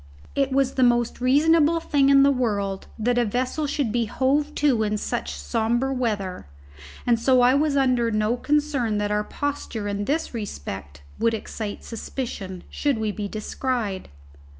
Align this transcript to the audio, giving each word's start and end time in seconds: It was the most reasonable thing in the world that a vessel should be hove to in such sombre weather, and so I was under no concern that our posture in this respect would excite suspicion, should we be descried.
It 0.33 0.51
was 0.51 0.73
the 0.73 0.81
most 0.83 1.21
reasonable 1.21 1.79
thing 1.79 2.09
in 2.09 2.23
the 2.23 2.31
world 2.31 2.87
that 2.97 3.19
a 3.19 3.23
vessel 3.23 3.67
should 3.67 3.91
be 3.91 4.05
hove 4.05 4.55
to 4.55 4.81
in 4.81 4.97
such 4.97 5.33
sombre 5.35 5.93
weather, 5.93 6.47
and 7.05 7.19
so 7.19 7.41
I 7.41 7.53
was 7.53 7.77
under 7.77 8.09
no 8.09 8.35
concern 8.35 8.97
that 8.97 9.11
our 9.11 9.23
posture 9.23 9.87
in 9.87 10.05
this 10.05 10.33
respect 10.33 11.03
would 11.19 11.35
excite 11.35 11.83
suspicion, 11.83 12.63
should 12.71 12.97
we 12.97 13.11
be 13.11 13.27
descried. 13.27 14.09